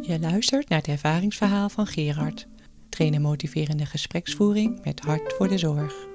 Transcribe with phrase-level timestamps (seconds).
[0.00, 2.46] Je luistert naar het ervaringsverhaal van Gerard.
[2.88, 6.06] Trainen motiverende gespreksvoering met hart voor de zorg.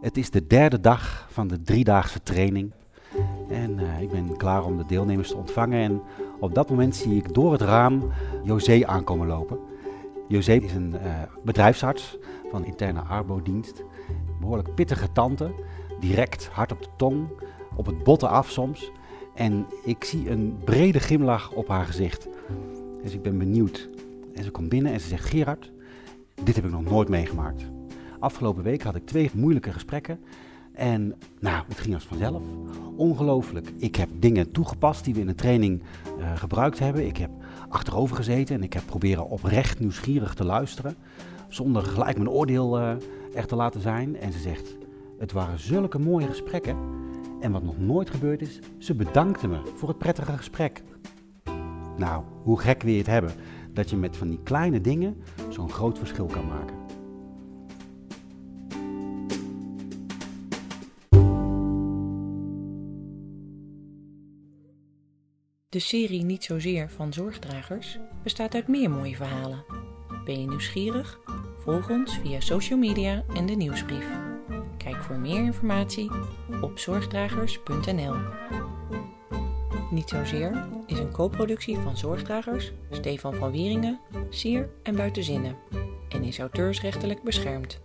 [0.00, 2.72] Het is de derde dag van de driedaagse training.
[3.48, 5.80] En eh, ik ben klaar om de deelnemers te ontvangen.
[5.80, 6.02] En
[6.40, 8.12] op dat moment zie ik door het raam
[8.44, 9.58] José aankomen lopen.
[10.34, 12.18] José is een eh, bedrijfsarts
[12.50, 13.82] van interne arbodienst.
[14.40, 15.54] Behoorlijk pittige tante.
[16.00, 17.28] Direct, hard op de tong.
[17.76, 18.92] Op het botten af soms.
[19.34, 22.28] En ik zie een brede glimlach op haar gezicht.
[23.02, 23.88] Dus ik ben benieuwd.
[24.34, 25.72] En ze komt binnen en ze zegt: Gerard,
[26.42, 27.64] dit heb ik nog nooit meegemaakt.
[28.18, 30.20] Afgelopen week had ik twee moeilijke gesprekken.
[30.74, 32.42] En nou, het ging als vanzelf.
[32.96, 33.68] Ongelooflijk.
[33.76, 35.82] Ik heb dingen toegepast die we in de training
[36.18, 37.06] uh, gebruikt hebben.
[37.06, 37.30] Ik heb
[37.68, 40.96] achterover gezeten en ik heb proberen oprecht nieuwsgierig te luisteren.
[41.48, 42.78] Zonder gelijk mijn oordeel
[43.34, 44.16] echt te laten zijn.
[44.16, 44.76] En ze zegt,
[45.18, 46.76] het waren zulke mooie gesprekken.
[47.40, 50.82] En wat nog nooit gebeurd is, ze bedankte me voor het prettige gesprek.
[51.96, 53.32] Nou, hoe gek wil je het hebben
[53.72, 55.16] dat je met van die kleine dingen
[55.48, 56.83] zo'n groot verschil kan maken.
[65.74, 69.64] De serie Niet Zozeer van Zorgdragers bestaat uit meer mooie verhalen.
[70.24, 71.20] Ben je nieuwsgierig?
[71.58, 74.06] Volg ons via social media en de nieuwsbrief.
[74.76, 76.10] Kijk voor meer informatie
[76.60, 78.14] op zorgdragers.nl.
[79.90, 84.00] Niet Zozeer is een co-productie van Zorgdragers, Stefan van Wieringen,
[84.30, 85.56] Sier en Buitenzinnen
[86.08, 87.83] en is auteursrechtelijk beschermd.